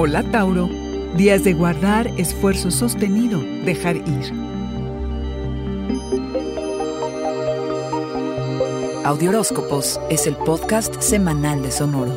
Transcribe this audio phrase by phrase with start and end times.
[0.00, 0.70] Hola Tauro.
[1.16, 4.32] Días de guardar, esfuerzo sostenido, dejar ir.
[9.04, 12.16] Audioróscopos es el podcast semanal de Sonoro.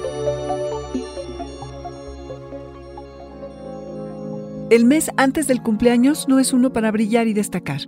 [4.70, 7.82] El mes antes del cumpleaños no es uno para brillar y destacar.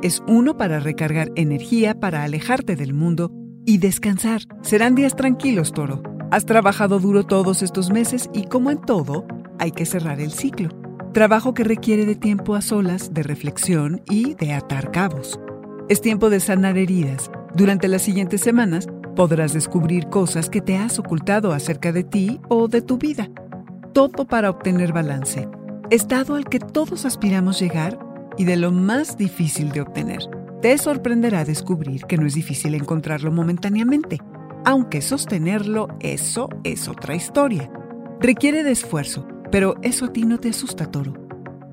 [0.00, 3.32] Es uno para recargar energía, para alejarte del mundo
[3.66, 4.42] y descansar.
[4.62, 6.04] Serán días tranquilos, toro.
[6.30, 9.26] Has trabajado duro todos estos meses y como en todo,
[9.60, 10.70] hay que cerrar el ciclo.
[11.12, 15.38] Trabajo que requiere de tiempo a solas, de reflexión y de atar cabos.
[15.88, 17.30] Es tiempo de sanar heridas.
[17.54, 22.68] Durante las siguientes semanas podrás descubrir cosas que te has ocultado acerca de ti o
[22.68, 23.28] de tu vida.
[23.92, 25.48] Todo para obtener balance.
[25.90, 27.98] Estado al que todos aspiramos llegar
[28.38, 30.20] y de lo más difícil de obtener.
[30.62, 34.18] Te sorprenderá descubrir que no es difícil encontrarlo momentáneamente,
[34.64, 37.70] aunque sostenerlo, eso es otra historia.
[38.20, 41.14] Requiere de esfuerzo, pero eso a ti no te asusta, toro.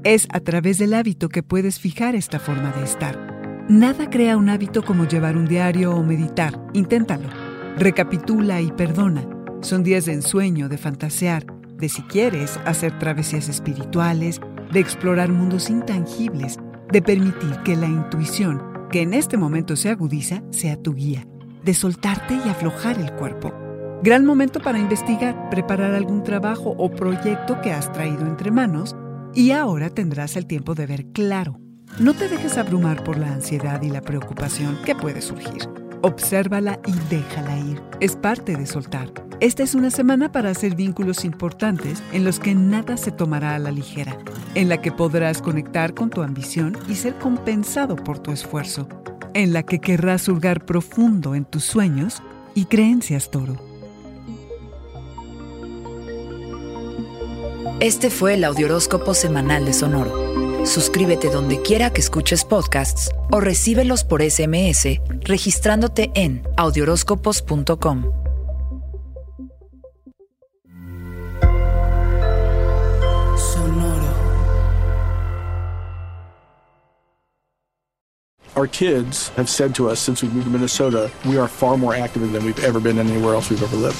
[0.03, 3.65] Es a través del hábito que puedes fijar esta forma de estar.
[3.69, 6.57] Nada crea un hábito como llevar un diario o meditar.
[6.73, 7.29] Inténtalo.
[7.77, 9.27] Recapitula y perdona.
[9.61, 11.45] Son días de ensueño, de fantasear,
[11.77, 14.39] de si quieres hacer travesías espirituales,
[14.71, 16.57] de explorar mundos intangibles,
[16.91, 21.27] de permitir que la intuición, que en este momento se agudiza, sea tu guía,
[21.63, 23.66] de soltarte y aflojar el cuerpo.
[24.03, 28.95] Gran momento para investigar, preparar algún trabajo o proyecto que has traído entre manos
[29.33, 31.59] y ahora tendrás el tiempo de ver claro
[31.99, 35.67] no te dejes abrumar por la ansiedad y la preocupación que puede surgir.
[36.03, 37.81] Obsérvala y déjala ir.
[37.99, 39.11] Es parte de soltar.
[39.39, 43.59] Esta es una semana para hacer vínculos importantes en los que nada se tomará a
[43.59, 44.15] la ligera,
[44.53, 48.87] en la que podrás conectar con tu ambición y ser compensado por tu esfuerzo,
[49.33, 52.21] en la que querrás hurgar profundo en tus sueños
[52.53, 53.66] y creencias, toro.
[57.79, 60.65] Este fue el Audioróscopo Semanal de Sonoro.
[60.65, 68.05] Suscríbete donde quiera que escuches podcasts o recíbelos por SMS registrándote en audioróscopos.com.
[73.37, 74.07] Sonoro.
[78.55, 81.95] Our kids have said to us since we moved to Minnesota, we are far more
[81.95, 83.99] active than we've ever been anywhere else we've ever lived.